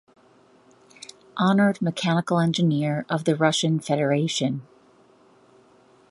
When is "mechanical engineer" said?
1.79-3.05